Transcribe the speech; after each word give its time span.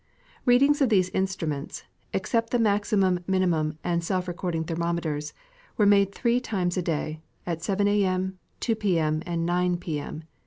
Readings 0.45 0.81
of 0.81 0.89
these 0.89 1.09
instruments 1.11 1.83
(except 2.11 2.49
the 2.49 2.57
maximum, 2.57 3.19
minimum, 3.27 3.77
and 3.83 4.03
self 4.03 4.27
recording 4.27 4.63
thermometers) 4.63 5.31
were 5.77 5.85
made 5.85 6.11
three 6.11 6.39
times 6.39 6.75
a 6.75 6.81
day, 6.81 7.21
at 7.45 7.61
7 7.61 7.87
a. 7.87 8.03
m., 8.03 8.39
2 8.61 8.75
p. 8.77 8.97
m. 8.97 9.21
and 9.27 9.45
9 9.45 9.77
p. 9.77 9.99
m. 9.99 10.23